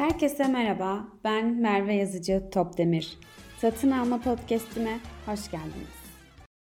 Herkese 0.00 0.48
merhaba, 0.48 1.04
ben 1.24 1.46
Merve 1.46 1.94
Yazıcı 1.94 2.50
Topdemir. 2.52 3.18
Satın 3.58 3.90
alma 3.90 4.18
podcast'ime 4.20 4.98
hoş 5.26 5.50
geldiniz. 5.50 6.00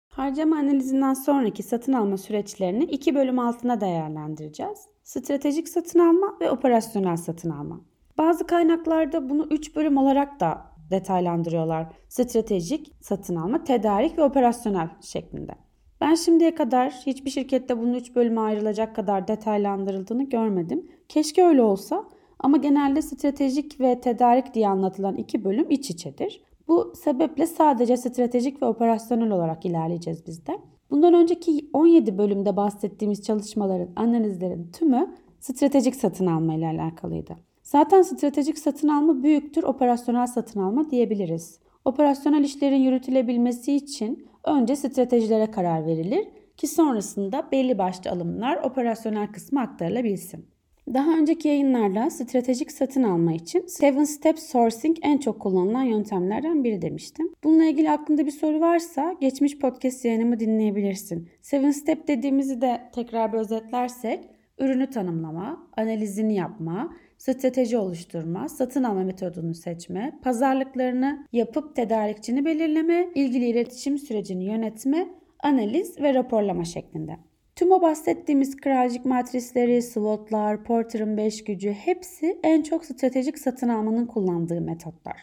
Harcama 0.08 0.56
analizinden 0.56 1.14
sonraki 1.14 1.62
satın 1.62 1.92
alma 1.92 2.16
süreçlerini 2.16 2.84
iki 2.84 3.14
bölüm 3.14 3.38
altında 3.38 3.80
değerlendireceğiz. 3.80 4.78
Stratejik 5.02 5.68
satın 5.68 5.98
alma 5.98 6.36
ve 6.40 6.50
operasyonel 6.50 7.16
satın 7.16 7.50
alma. 7.50 7.80
Bazı 8.18 8.46
kaynaklarda 8.46 9.30
bunu 9.30 9.46
üç 9.50 9.76
bölüm 9.76 9.96
olarak 9.96 10.40
da 10.40 10.66
detaylandırıyorlar. 10.90 11.86
Stratejik, 12.08 12.92
satın 13.00 13.36
alma, 13.36 13.64
tedarik 13.64 14.18
ve 14.18 14.22
operasyonel 14.22 14.88
şeklinde. 15.00 15.52
Ben 16.00 16.14
şimdiye 16.14 16.54
kadar 16.54 16.90
hiçbir 16.90 17.30
şirkette 17.30 17.78
bunun 17.78 17.94
üç 17.94 18.16
bölüme 18.16 18.40
ayrılacak 18.40 18.96
kadar 18.96 19.28
detaylandırıldığını 19.28 20.28
görmedim. 20.28 20.90
Keşke 21.08 21.44
öyle 21.44 21.62
olsa 21.62 22.04
ama 22.42 22.56
genelde 22.56 23.02
stratejik 23.02 23.80
ve 23.80 24.00
tedarik 24.00 24.54
diye 24.54 24.68
anlatılan 24.68 25.16
iki 25.16 25.44
bölüm 25.44 25.70
iç 25.70 25.90
içedir. 25.90 26.42
Bu 26.68 26.92
sebeple 26.96 27.46
sadece 27.46 27.96
stratejik 27.96 28.62
ve 28.62 28.66
operasyonel 28.66 29.30
olarak 29.30 29.66
ilerleyeceğiz 29.66 30.26
biz 30.26 30.46
de. 30.46 30.58
Bundan 30.90 31.14
önceki 31.14 31.70
17 31.72 32.18
bölümde 32.18 32.56
bahsettiğimiz 32.56 33.22
çalışmaların, 33.22 33.88
analizlerin 33.96 34.70
tümü 34.72 35.14
stratejik 35.40 35.96
satın 35.96 36.26
alma 36.26 36.54
ile 36.54 36.66
alakalıydı. 36.66 37.36
Zaten 37.62 38.02
stratejik 38.02 38.58
satın 38.58 38.88
alma 38.88 39.22
büyüktür 39.22 39.62
operasyonel 39.62 40.26
satın 40.26 40.60
alma 40.60 40.90
diyebiliriz. 40.90 41.58
Operasyonel 41.84 42.44
işlerin 42.44 42.76
yürütülebilmesi 42.76 43.72
için 43.72 44.26
önce 44.44 44.76
stratejilere 44.76 45.50
karar 45.50 45.86
verilir 45.86 46.28
ki 46.56 46.66
sonrasında 46.68 47.48
belli 47.52 47.78
başlı 47.78 48.10
alımlar 48.10 48.56
operasyonel 48.56 49.32
kısmı 49.32 49.60
aktarılabilsin. 49.60 50.51
Daha 50.94 51.18
önceki 51.18 51.48
yayınlarda 51.48 52.10
stratejik 52.10 52.72
satın 52.72 53.02
alma 53.02 53.32
için 53.32 53.66
7 53.82 54.06
Step 54.06 54.38
Sourcing 54.38 54.96
en 55.02 55.18
çok 55.18 55.40
kullanılan 55.40 55.82
yöntemlerden 55.82 56.64
biri 56.64 56.82
demiştim. 56.82 57.32
Bununla 57.44 57.64
ilgili 57.64 57.90
aklında 57.90 58.26
bir 58.26 58.30
soru 58.30 58.60
varsa 58.60 59.14
geçmiş 59.20 59.58
podcast 59.58 60.04
yayınımı 60.04 60.40
dinleyebilirsin. 60.40 61.28
7 61.52 61.72
Step 61.72 62.08
dediğimizi 62.08 62.60
de 62.60 62.80
tekrar 62.94 63.32
bir 63.32 63.38
özetlersek 63.38 64.28
ürünü 64.58 64.90
tanımlama, 64.90 65.66
analizini 65.76 66.34
yapma, 66.34 66.96
strateji 67.18 67.78
oluşturma, 67.78 68.48
satın 68.48 68.82
alma 68.82 69.04
metodunu 69.04 69.54
seçme, 69.54 70.18
pazarlıklarını 70.22 71.26
yapıp 71.32 71.76
tedarikçini 71.76 72.44
belirleme, 72.44 73.08
ilgili 73.14 73.44
iletişim 73.44 73.98
sürecini 73.98 74.44
yönetme, 74.44 75.08
analiz 75.42 76.00
ve 76.00 76.14
raporlama 76.14 76.64
şeklinde. 76.64 77.18
Tüm 77.62 77.72
o 77.72 77.82
bahsettiğimiz 77.82 78.56
kralcık 78.56 79.04
matrisleri, 79.04 79.82
SWOT'lar, 79.82 80.64
Porter'ın 80.64 81.16
5 81.16 81.44
gücü 81.44 81.72
hepsi 81.72 82.38
en 82.42 82.62
çok 82.62 82.84
stratejik 82.84 83.38
satın 83.38 83.68
almanın 83.68 84.06
kullandığı 84.06 84.60
metotlar. 84.60 85.16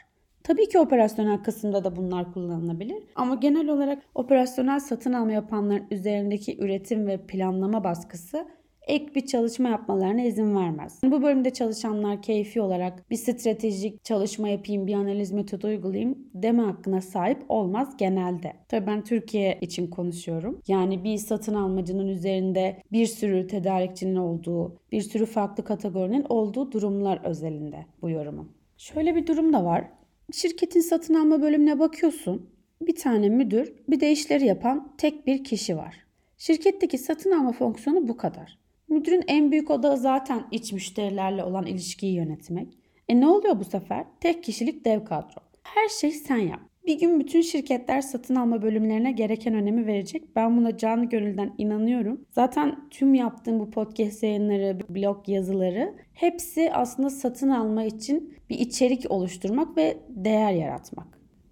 Tabii 0.43 0.69
ki 0.69 0.79
operasyonel 0.79 1.43
kısımda 1.43 1.83
da 1.83 1.95
bunlar 1.95 2.33
kullanılabilir 2.33 3.03
ama 3.15 3.35
genel 3.35 3.67
olarak 3.67 4.03
operasyonel 4.15 4.79
satın 4.79 5.13
alma 5.13 5.31
yapanların 5.31 5.85
üzerindeki 5.91 6.57
üretim 6.59 7.07
ve 7.07 7.17
planlama 7.17 7.83
baskısı 7.83 8.47
ek 8.89 9.15
bir 9.15 9.25
çalışma 9.25 9.69
yapmalarına 9.69 10.21
izin 10.21 10.55
vermez. 10.55 10.99
Bu 11.03 11.21
bölümde 11.21 11.49
çalışanlar 11.49 12.21
keyfi 12.21 12.61
olarak 12.61 13.09
bir 13.09 13.15
stratejik 13.15 14.03
çalışma 14.03 14.49
yapayım, 14.49 14.87
bir 14.87 14.93
analiz 14.93 15.31
metodu 15.31 15.67
uygulayayım 15.67 16.17
deme 16.33 16.61
hakkına 16.63 17.01
sahip 17.01 17.45
olmaz 17.49 17.97
genelde. 17.97 18.53
Tabii 18.67 18.87
ben 18.87 19.03
Türkiye 19.03 19.57
için 19.61 19.87
konuşuyorum. 19.87 20.61
Yani 20.67 21.03
bir 21.03 21.17
satın 21.17 21.53
almacının 21.53 22.07
üzerinde 22.07 22.83
bir 22.91 23.05
sürü 23.05 23.47
tedarikçinin 23.47 24.15
olduğu, 24.15 24.75
bir 24.91 25.01
sürü 25.01 25.25
farklı 25.25 25.63
kategorinin 25.63 26.25
olduğu 26.29 26.71
durumlar 26.71 27.21
özelinde 27.23 27.85
bu 28.01 28.09
yorumum. 28.09 28.51
Şöyle 28.77 29.15
bir 29.15 29.27
durum 29.27 29.53
da 29.53 29.65
var. 29.65 29.85
Şirketin 30.33 30.81
satın 30.81 31.13
alma 31.13 31.41
bölümüne 31.41 31.79
bakıyorsun. 31.79 32.49
Bir 32.81 32.95
tane 32.95 33.29
müdür, 33.29 33.73
bir 33.89 33.99
de 33.99 34.11
işleri 34.11 34.45
yapan 34.45 34.91
tek 34.97 35.27
bir 35.27 35.43
kişi 35.43 35.77
var. 35.77 35.95
Şirketteki 36.37 36.97
satın 36.97 37.31
alma 37.31 37.51
fonksiyonu 37.51 38.07
bu 38.07 38.17
kadar. 38.17 38.59
Müdürün 38.89 39.23
en 39.27 39.51
büyük 39.51 39.71
odağı 39.71 39.97
zaten 39.97 40.43
iç 40.51 40.73
müşterilerle 40.73 41.43
olan 41.43 41.65
ilişkiyi 41.65 42.13
yönetmek. 42.13 42.67
E 43.09 43.19
ne 43.19 43.27
oluyor 43.27 43.59
bu 43.59 43.63
sefer? 43.63 44.05
Tek 44.19 44.43
kişilik 44.43 44.85
dev 44.85 45.05
kadro. 45.05 45.39
Her 45.63 45.89
şey 45.89 46.11
sen 46.11 46.37
yap. 46.37 46.59
Bir 46.85 46.99
gün 46.99 47.19
bütün 47.19 47.41
şirketler 47.41 48.01
satın 48.01 48.35
alma 48.35 48.61
bölümlerine 48.61 49.11
gereken 49.11 49.53
önemi 49.53 49.87
verecek. 49.87 50.35
Ben 50.35 50.57
buna 50.57 50.77
canı 50.77 51.05
gönülden 51.05 51.53
inanıyorum. 51.57 52.25
Zaten 52.29 52.89
tüm 52.89 53.13
yaptığım 53.13 53.59
bu 53.59 53.71
podcast 53.71 54.23
yayınları, 54.23 54.79
blog 54.89 55.29
yazıları 55.29 55.95
hepsi 56.13 56.71
aslında 56.73 57.09
satın 57.09 57.49
alma 57.49 57.83
için 57.83 58.33
bir 58.49 58.59
içerik 58.59 59.11
oluşturmak 59.11 59.77
ve 59.77 59.97
değer 60.09 60.53
yaratmak. 60.53 61.07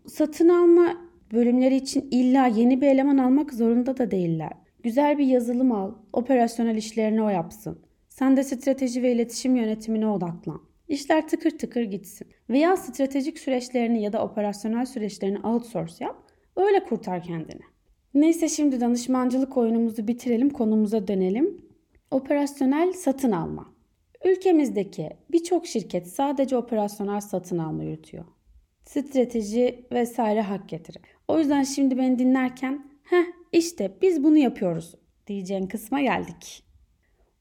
Satın 0.07 0.49
alma 0.49 0.97
bölümleri 1.33 1.75
için 1.75 2.07
illa 2.11 2.47
yeni 2.47 2.81
bir 2.81 2.87
eleman 2.87 3.17
almak 3.17 3.53
zorunda 3.53 3.97
da 3.97 4.11
değiller. 4.11 4.53
Güzel 4.83 5.17
bir 5.17 5.25
yazılım 5.25 5.71
al, 5.71 5.91
operasyonel 6.13 6.75
işlerini 6.75 7.21
o 7.21 7.29
yapsın. 7.29 7.79
Sen 8.09 8.37
de 8.37 8.43
strateji 8.43 9.03
ve 9.03 9.11
iletişim 9.11 9.55
yönetimine 9.55 10.07
odaklan. 10.07 10.61
İşler 10.87 11.27
tıkır 11.27 11.57
tıkır 11.57 11.81
gitsin. 11.81 12.27
Veya 12.49 12.77
stratejik 12.77 13.39
süreçlerini 13.39 14.01
ya 14.01 14.13
da 14.13 14.23
operasyonel 14.23 14.85
süreçlerini 14.85 15.39
outsource 15.39 16.05
yap. 16.05 16.15
Öyle 16.55 16.83
kurtar 16.83 17.23
kendini. 17.23 17.61
Neyse 18.13 18.49
şimdi 18.49 18.81
danışmancılık 18.81 19.57
oyunumuzu 19.57 20.07
bitirelim, 20.07 20.49
konumuza 20.49 21.07
dönelim. 21.07 21.61
Operasyonel 22.11 22.93
satın 22.93 23.31
alma. 23.31 23.73
Ülkemizdeki 24.25 25.09
birçok 25.31 25.67
şirket 25.67 26.07
sadece 26.07 26.57
operasyonel 26.57 27.21
satın 27.21 27.57
alma 27.57 27.83
yürütüyor. 27.83 28.25
Strateji 28.83 29.85
vesaire 29.91 30.41
hak 30.41 30.69
getirir. 30.69 31.01
O 31.27 31.39
yüzden 31.39 31.63
şimdi 31.63 31.97
beni 31.97 32.19
dinlerken 32.19 32.91
heh 33.03 33.25
işte 33.51 33.91
biz 34.01 34.23
bunu 34.23 34.37
yapıyoruz 34.37 34.95
diyeceğin 35.27 35.67
kısma 35.67 36.01
geldik. 36.01 36.63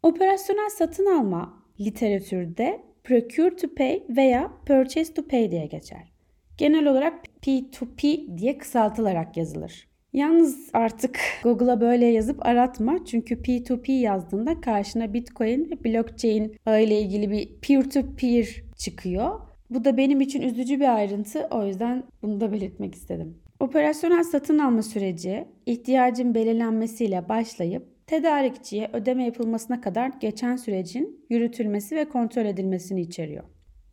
Operasyonel 0.02 0.70
satın 0.70 1.06
alma 1.06 1.62
literatürde 1.80 2.80
procure 3.04 3.56
to 3.56 3.74
pay 3.74 4.02
veya 4.08 4.52
purchase 4.66 5.14
to 5.14 5.28
pay 5.28 5.50
diye 5.50 5.66
geçer. 5.66 6.12
Genel 6.58 6.86
olarak 6.86 7.24
P2P 7.42 8.38
diye 8.38 8.58
kısaltılarak 8.58 9.36
yazılır. 9.36 9.88
Yalnız 10.12 10.70
artık 10.72 11.18
Google'a 11.42 11.80
böyle 11.80 12.06
yazıp 12.06 12.46
aratma. 12.46 13.04
Çünkü 13.04 13.34
P2P 13.34 13.92
yazdığında 13.92 14.60
karşına 14.60 15.14
Bitcoin 15.14 15.70
ve 15.70 15.84
blockchain 15.84 16.56
ile 16.66 17.00
ilgili 17.00 17.30
bir 17.30 17.48
peer-to-peer 17.60 18.62
çıkıyor. 18.76 19.40
Bu 19.70 19.84
da 19.84 19.96
benim 19.96 20.20
için 20.20 20.42
üzücü 20.42 20.80
bir 20.80 20.94
ayrıntı. 20.94 21.48
O 21.50 21.66
yüzden 21.66 22.04
bunu 22.22 22.40
da 22.40 22.52
belirtmek 22.52 22.94
istedim. 22.94 23.38
Operasyonel 23.60 24.24
satın 24.24 24.58
alma 24.58 24.82
süreci 24.82 25.48
ihtiyacın 25.66 26.34
belirlenmesiyle 26.34 27.28
başlayıp 27.28 28.06
tedarikçiye 28.06 28.90
ödeme 28.92 29.24
yapılmasına 29.24 29.80
kadar 29.80 30.12
geçen 30.20 30.56
sürecin 30.56 31.26
yürütülmesi 31.30 31.96
ve 31.96 32.08
kontrol 32.08 32.44
edilmesini 32.44 33.00
içeriyor. 33.00 33.44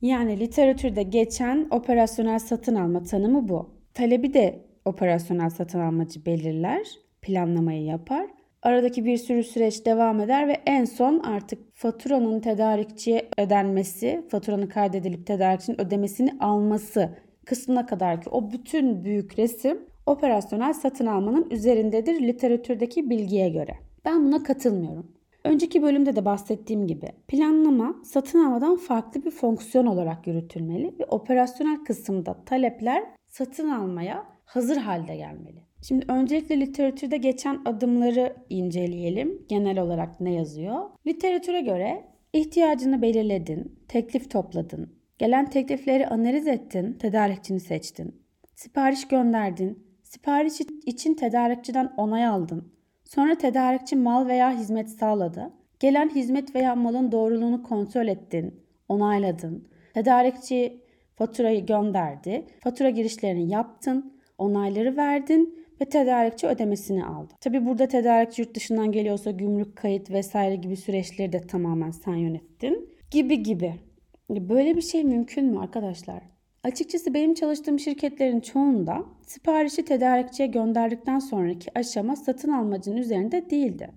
Yani 0.02 0.40
literatürde 0.40 1.04
geçen 1.04 1.68
operasyonel 1.72 2.40
satın 2.40 2.76
alma 2.76 3.04
tanımı 3.04 3.48
bu. 3.48 3.70
Talebi 3.94 4.34
de 4.34 4.66
operasyonel 4.86 5.50
satın 5.50 5.80
almacı 5.80 6.26
belirler, 6.26 6.88
planlamayı 7.22 7.84
yapar. 7.84 8.28
Aradaki 8.62 9.06
bir 9.06 9.18
sürü 9.18 9.44
süreç 9.44 9.86
devam 9.86 10.20
eder 10.20 10.48
ve 10.48 10.58
en 10.66 10.86
son 10.86 11.20
artık 11.20 11.76
faturanın 11.76 12.40
tedarikçiye 12.40 13.30
ödenmesi, 13.38 14.26
faturanın 14.30 14.68
kaydedilip 14.68 15.28
tedarikçinin 15.28 15.82
ödemesini 15.82 16.38
alması 16.40 17.10
kısmına 17.46 17.86
kadar 17.86 18.22
ki 18.22 18.30
o 18.30 18.52
bütün 18.52 19.04
büyük 19.04 19.40
resim 19.40 19.80
operasyonel 20.06 20.74
satın 20.74 21.06
almanın 21.06 21.50
üzerindedir 21.50 22.22
literatürdeki 22.22 23.10
bilgiye 23.10 23.50
göre. 23.50 23.76
Ben 24.06 24.26
buna 24.26 24.44
katılmıyorum. 24.44 25.12
Önceki 25.44 25.82
bölümde 25.82 26.16
de 26.16 26.26
bahsettiğim 26.26 26.88
gibi 26.88 27.12
planlama 27.28 27.96
satın 28.04 28.46
almadan 28.46 28.76
farklı 28.76 29.26
bir 29.26 29.32
fonksiyon 29.32 29.86
olarak 29.86 30.28
yürütülmeli 30.28 30.96
ve 31.00 31.06
operasyonel 31.06 31.84
kısımda 31.84 32.44
talepler 32.46 33.04
satın 33.28 33.70
almaya 33.70 34.26
hazır 34.46 34.78
halde 34.78 35.16
gelmeli. 35.16 35.64
Şimdi 35.82 36.06
öncelikle 36.08 36.60
literatürde 36.60 37.18
geçen 37.18 37.62
adımları 37.66 38.36
inceleyelim. 38.50 39.46
Genel 39.50 39.80
olarak 39.80 40.20
ne 40.20 40.34
yazıyor? 40.34 40.90
Literatüre 41.08 41.62
göre 41.62 42.04
ihtiyacını 42.34 43.02
belirledin, 43.02 43.80
teklif 43.88 44.32
topladın, 44.32 45.03
Gelen 45.24 45.50
teklifleri 45.50 46.08
analiz 46.08 46.48
ettin, 46.48 46.94
tedarikçini 46.94 47.60
seçtin. 47.60 48.22
Sipariş 48.56 49.08
gönderdin. 49.08 49.88
Sipariş 50.04 50.54
için 50.86 51.14
tedarikçiden 51.14 51.94
onay 51.98 52.26
aldın. 52.26 52.74
Sonra 53.04 53.36
tedarikçi 53.36 53.96
mal 53.96 54.28
veya 54.28 54.58
hizmet 54.60 54.90
sağladı. 54.90 55.54
Gelen 55.80 56.10
hizmet 56.10 56.56
veya 56.56 56.76
malın 56.76 57.12
doğruluğunu 57.12 57.64
kontrol 57.64 58.08
ettin, 58.08 58.64
onayladın. 58.90 59.68
Tedarikçi 59.94 60.82
faturayı 61.16 61.66
gönderdi. 61.66 62.46
Fatura 62.60 62.90
girişlerini 62.90 63.52
yaptın, 63.52 64.14
onayları 64.38 64.98
verdin 64.98 65.66
ve 65.82 65.86
tedarikçi 65.86 66.48
ödemesini 66.48 67.06
aldı. 67.06 67.34
Tabi 67.42 67.66
burada 67.66 67.88
tedarikçi 67.88 68.42
yurt 68.42 68.56
dışından 68.56 68.92
geliyorsa 68.92 69.32
gümrük 69.32 69.76
kayıt 69.76 70.12
vesaire 70.12 70.56
gibi 70.56 70.76
süreçleri 70.76 71.34
de 71.34 71.42
tamamen 71.42 71.92
sen 71.92 72.16
yönettin. 72.16 72.90
Gibi 73.12 73.44
gibi. 73.44 73.74
Böyle 74.30 74.76
bir 74.76 74.82
şey 74.82 75.04
mümkün 75.04 75.46
mü 75.46 75.60
arkadaşlar? 75.60 76.24
Açıkçası 76.64 77.14
benim 77.14 77.34
çalıştığım 77.34 77.80
şirketlerin 77.80 78.40
çoğunda 78.40 79.06
siparişi 79.22 79.86
tedarikçiye 79.86 80.48
gönderdikten 80.48 81.20
sonraki 81.20 81.80
aşama 81.80 82.16
satın 82.16 82.50
almacının 82.50 82.98
üzerinde 82.98 83.50
değildi. 83.50 83.90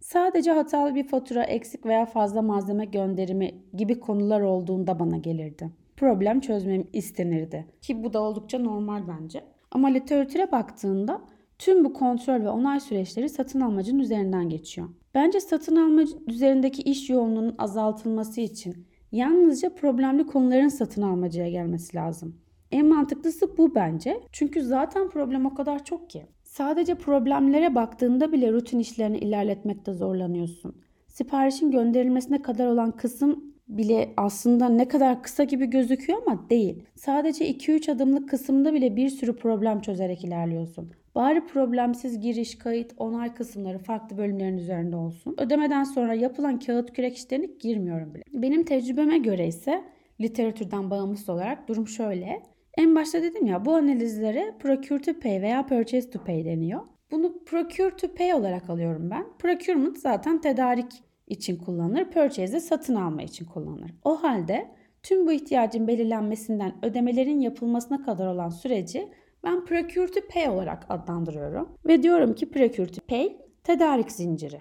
Sadece 0.00 0.52
hatalı 0.52 0.94
bir 0.94 1.08
fatura, 1.08 1.44
eksik 1.44 1.86
veya 1.86 2.06
fazla 2.06 2.42
malzeme 2.42 2.84
gönderimi 2.84 3.54
gibi 3.74 4.00
konular 4.00 4.40
olduğunda 4.40 4.98
bana 4.98 5.16
gelirdi. 5.16 5.70
Problem 5.96 6.40
çözmem 6.40 6.84
istenirdi. 6.92 7.66
Ki 7.80 8.04
bu 8.04 8.12
da 8.12 8.22
oldukça 8.22 8.58
normal 8.58 9.02
bence. 9.08 9.44
Ama 9.70 9.88
literatüre 9.88 10.52
baktığında 10.52 11.20
tüm 11.58 11.84
bu 11.84 11.92
kontrol 11.92 12.40
ve 12.40 12.48
onay 12.48 12.80
süreçleri 12.80 13.28
satın 13.28 13.60
almacının 13.60 13.98
üzerinden 13.98 14.48
geçiyor. 14.48 14.88
Bence 15.14 15.40
satın 15.40 15.76
almacı 15.76 16.16
üzerindeki 16.26 16.82
iş 16.82 17.10
yoğunluğunun 17.10 17.54
azaltılması 17.58 18.40
için 18.40 18.86
yalnızca 19.14 19.74
problemli 19.74 20.26
konuların 20.26 20.68
satın 20.68 21.02
almacıya 21.02 21.50
gelmesi 21.50 21.96
lazım. 21.96 22.36
En 22.72 22.86
mantıklısı 22.86 23.56
bu 23.58 23.74
bence. 23.74 24.20
Çünkü 24.32 24.62
zaten 24.62 25.08
problem 25.08 25.46
o 25.46 25.54
kadar 25.54 25.84
çok 25.84 26.10
ki. 26.10 26.26
Sadece 26.44 26.94
problemlere 26.94 27.74
baktığında 27.74 28.32
bile 28.32 28.52
rutin 28.52 28.78
işlerini 28.78 29.18
ilerletmekte 29.18 29.92
zorlanıyorsun. 29.92 30.74
Siparişin 31.08 31.70
gönderilmesine 31.70 32.42
kadar 32.42 32.66
olan 32.66 32.90
kısım 32.90 33.53
bile 33.68 34.14
aslında 34.16 34.68
ne 34.68 34.88
kadar 34.88 35.22
kısa 35.22 35.44
gibi 35.44 35.66
gözüküyor 35.66 36.22
ama 36.26 36.50
değil. 36.50 36.82
Sadece 36.94 37.50
2-3 37.50 37.92
adımlık 37.92 38.28
kısımda 38.28 38.74
bile 38.74 38.96
bir 38.96 39.08
sürü 39.08 39.36
problem 39.36 39.80
çözerek 39.80 40.24
ilerliyorsun. 40.24 40.92
Bari 41.14 41.46
problemsiz 41.46 42.20
giriş, 42.20 42.58
kayıt, 42.58 42.92
onay 42.96 43.34
kısımları 43.34 43.78
farklı 43.78 44.18
bölümlerin 44.18 44.58
üzerinde 44.58 44.96
olsun. 44.96 45.36
Ödemeden 45.38 45.84
sonra 45.84 46.14
yapılan 46.14 46.58
kağıt 46.58 46.92
kürek 46.92 47.16
işlerine 47.16 47.46
girmiyorum 47.60 48.14
bile. 48.14 48.22
Benim 48.32 48.64
tecrübeme 48.64 49.18
göre 49.18 49.46
ise 49.46 49.84
literatürden 50.20 50.90
bağımsız 50.90 51.28
olarak 51.28 51.68
durum 51.68 51.88
şöyle. 51.88 52.42
En 52.78 52.94
başta 52.94 53.22
dedim 53.22 53.46
ya 53.46 53.64
bu 53.64 53.74
analizlere 53.74 54.54
procure 54.58 55.02
to 55.02 55.20
pay 55.20 55.42
veya 55.42 55.66
purchase 55.66 56.10
to 56.10 56.24
pay 56.24 56.44
deniyor. 56.44 56.80
Bunu 57.10 57.44
procure 57.44 57.96
to 57.96 58.14
pay 58.14 58.34
olarak 58.34 58.70
alıyorum 58.70 59.10
ben. 59.10 59.26
Procurement 59.38 59.98
zaten 59.98 60.40
tedarik 60.40 60.92
için 61.26 61.56
kullanılır. 61.56 62.04
Purchase 62.04 62.52
de 62.52 62.60
satın 62.60 62.94
alma 62.94 63.22
için 63.22 63.44
kullanılır. 63.44 63.90
O 64.04 64.22
halde 64.22 64.70
tüm 65.02 65.26
bu 65.26 65.32
ihtiyacın 65.32 65.88
belirlenmesinden 65.88 66.74
ödemelerin 66.82 67.40
yapılmasına 67.40 68.04
kadar 68.04 68.26
olan 68.26 68.48
süreci 68.48 69.08
ben 69.44 69.64
procure 69.64 70.06
to 70.06 70.20
pay 70.34 70.48
olarak 70.48 70.86
adlandırıyorum. 70.88 71.68
Ve 71.86 72.02
diyorum 72.02 72.34
ki 72.34 72.50
procure 72.50 72.86
to 72.86 73.00
pay 73.08 73.36
tedarik 73.64 74.12
zinciri. 74.12 74.60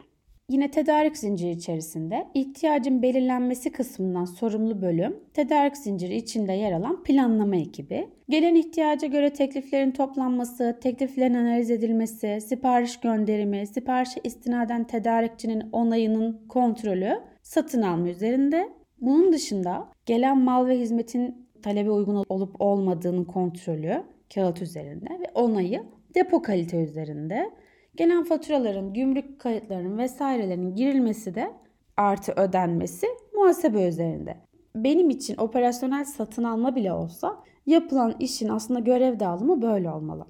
Yine 0.54 0.72
tedarik 0.72 1.18
zinciri 1.18 1.52
içerisinde 1.52 2.28
ihtiyacın 2.34 3.02
belirlenmesi 3.02 3.72
kısmından 3.72 4.26
sorumlu 4.26 4.82
bölüm, 4.82 5.20
tedarik 5.34 5.78
zinciri 5.78 6.16
içinde 6.16 6.54
yer 6.54 6.72
alan 6.72 7.04
planlama 7.04 7.56
ekibi, 7.56 8.08
gelen 8.30 8.56
ihtiyaca 8.56 9.08
göre 9.08 9.34
tekliflerin 9.34 9.92
toplanması, 9.92 10.80
tekliflerin 10.82 11.34
analiz 11.34 11.72
edilmesi, 11.72 12.42
sipariş 12.42 13.00
gönderimi, 13.00 13.68
siparişe 13.68 14.20
istinaden 14.24 14.84
tedarikçinin 14.84 15.64
onayının 15.72 16.48
kontrolü, 16.50 17.20
satın 17.42 17.82
alma 17.82 18.10
üzerinde. 18.10 18.70
Bunun 19.02 19.34
dışında 19.34 19.88
gelen 20.06 20.38
mal 20.38 20.68
ve 20.68 20.80
hizmetin 20.80 21.48
talebe 21.64 21.92
uygun 21.92 22.26
olup 22.30 22.62
olmadığının 22.62 23.26
kontrolü 23.26 24.04
kağıt 24.34 24.62
üzerinde 24.62 25.10
ve 25.10 25.26
onayı 25.36 25.84
depo 26.16 26.42
kalite 26.42 26.78
üzerinde. 26.84 27.50
Gelen 27.96 28.24
faturaların, 28.24 28.94
gümrük 28.94 29.40
kayıtlarının 29.40 29.98
vesairelerin 29.98 30.76
girilmesi 30.76 31.36
de 31.36 31.52
artı 31.98 32.32
ödenmesi 32.32 33.08
muhasebe 33.34 33.88
üzerinde. 33.88 34.38
Benim 34.76 35.10
için 35.10 35.38
operasyonel 35.38 36.06
satın 36.06 36.44
alma 36.44 36.76
bile 36.76 36.94
olsa 36.94 37.44
yapılan 37.66 38.16
işin 38.20 38.50
aslında 38.50 38.80
görev 38.80 39.20
dağılımı 39.20 39.62
böyle 39.62 39.90
olmalı. 39.90 40.26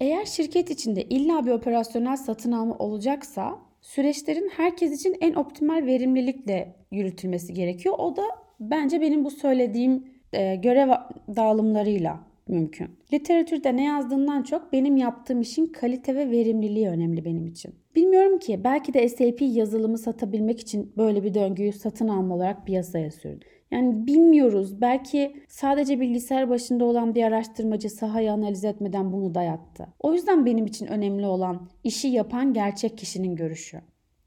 Eğer 0.00 0.24
şirket 0.24 0.70
içinde 0.70 1.02
illa 1.02 1.46
bir 1.46 1.50
operasyonel 1.50 2.16
satın 2.16 2.52
alma 2.52 2.74
olacaksa 2.78 3.58
süreçlerin 3.80 4.50
herkes 4.56 5.00
için 5.00 5.16
en 5.20 5.34
optimal 5.34 5.86
verimlilikle 5.86 6.76
yürütülmesi 6.90 7.54
gerekiyor. 7.54 7.94
O 7.98 8.16
da 8.16 8.24
bence 8.60 9.00
benim 9.00 9.24
bu 9.24 9.30
söylediğim 9.30 10.04
e, 10.32 10.56
görev 10.56 10.88
dağılımlarıyla 11.36 12.27
mümkün. 12.48 12.88
Literatürde 13.12 13.76
ne 13.76 13.84
yazdığından 13.84 14.42
çok 14.42 14.72
benim 14.72 14.96
yaptığım 14.96 15.40
işin 15.40 15.66
kalite 15.66 16.14
ve 16.14 16.30
verimliliği 16.30 16.88
önemli 16.88 17.24
benim 17.24 17.46
için. 17.46 17.74
Bilmiyorum 17.96 18.38
ki 18.38 18.60
belki 18.64 18.94
de 18.94 19.08
SAP 19.08 19.42
yazılımı 19.42 19.98
satabilmek 19.98 20.60
için 20.60 20.92
böyle 20.96 21.24
bir 21.24 21.34
döngüyü 21.34 21.72
satın 21.72 22.08
alma 22.08 22.34
olarak 22.34 22.66
piyasaya 22.66 23.10
sürdü. 23.10 23.44
Yani 23.70 24.06
bilmiyoruz. 24.06 24.80
Belki 24.80 25.36
sadece 25.48 26.00
bilgisayar 26.00 26.50
başında 26.50 26.84
olan 26.84 27.14
bir 27.14 27.22
araştırmacı 27.22 27.90
sahayı 27.90 28.32
analiz 28.32 28.64
etmeden 28.64 29.12
bunu 29.12 29.34
dayattı. 29.34 29.86
O 30.00 30.14
yüzden 30.14 30.46
benim 30.46 30.66
için 30.66 30.86
önemli 30.86 31.26
olan 31.26 31.68
işi 31.84 32.08
yapan 32.08 32.52
gerçek 32.52 32.98
kişinin 32.98 33.36
görüşü. 33.36 33.80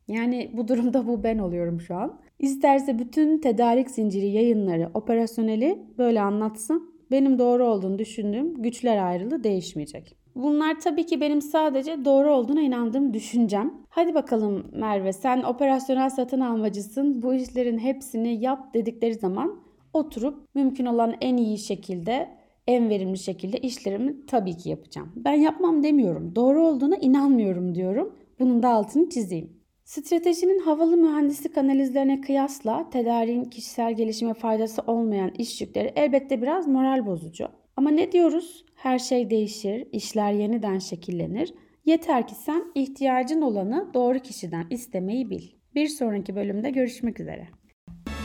Yani 0.08 0.52
bu 0.54 0.68
durumda 0.68 1.08
bu 1.08 1.24
ben 1.24 1.38
oluyorum 1.38 1.82
şu 1.82 1.96
an. 1.96 2.20
İsterse 2.40 3.00
bütün 3.00 3.38
tedarik 3.38 3.92
zinciri 3.92 4.28
yayınları, 4.28 4.90
operasyoneli 4.94 5.84
böyle 5.98 6.22
anlatsın 6.22 6.91
benim 7.12 7.40
doğru 7.40 7.66
olduğunu 7.66 8.00
düşündüğüm 8.00 8.62
güçler 8.62 9.06
ayrılığı 9.08 9.44
değişmeyecek. 9.44 10.16
Bunlar 10.36 10.80
tabii 10.80 11.06
ki 11.06 11.22
benim 11.22 11.42
sadece 11.42 12.06
doğru 12.06 12.34
olduğuna 12.34 12.62
inandığım 12.62 13.14
düşüncem. 13.14 13.74
Hadi 13.90 14.14
bakalım 14.14 14.64
Merve 14.72 15.14
sen 15.14 15.44
operasyonel 15.44 16.10
satın 16.10 16.40
almacısın. 16.40 17.22
Bu 17.22 17.34
işlerin 17.34 17.78
hepsini 17.78 18.42
yap 18.42 18.74
dedikleri 18.74 19.14
zaman 19.14 19.60
oturup 19.94 20.46
mümkün 20.56 20.86
olan 20.86 21.16
en 21.22 21.38
iyi 21.38 21.58
şekilde, 21.58 22.30
en 22.68 22.90
verimli 22.90 23.18
şekilde 23.18 23.58
işlerimi 23.58 24.26
tabii 24.26 24.58
ki 24.58 24.70
yapacağım. 24.70 25.12
Ben 25.16 25.34
yapmam 25.34 25.84
demiyorum. 25.84 26.36
Doğru 26.36 26.68
olduğuna 26.68 26.96
inanmıyorum 26.96 27.76
diyorum. 27.76 28.16
Bunun 28.40 28.64
da 28.64 28.70
altını 28.70 29.10
çizeyim. 29.10 29.61
Stratejinin 29.92 30.60
havalı 30.60 30.98
mühendislik 30.98 31.58
analizlerine 31.58 32.22
kıyasla 32.22 32.90
tedariğin 32.90 33.44
kişisel 33.44 33.94
gelişime 33.96 34.34
faydası 34.34 34.82
olmayan 34.82 35.32
iş 35.38 35.62
yükleri 35.62 35.94
elbette 35.96 36.42
biraz 36.42 36.68
moral 36.68 37.06
bozucu. 37.06 37.48
Ama 37.78 37.90
ne 37.90 38.12
diyoruz? 38.12 38.66
Her 38.76 39.00
şey 39.00 39.30
değişir, 39.30 39.88
işler 39.92 40.32
yeniden 40.32 40.80
şekillenir. 40.80 41.54
Yeter 41.86 42.28
ki 42.28 42.36
sen 42.36 42.64
ihtiyacın 42.76 43.42
olanı 43.42 43.94
doğru 43.94 44.20
kişiden 44.20 44.68
istemeyi 44.70 45.30
bil. 45.30 45.48
Bir 45.76 45.88
sonraki 45.88 46.36
bölümde 46.36 46.70
görüşmek 46.70 47.20
üzere. 47.20 47.48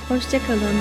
Hoşçakalın. 0.09 0.77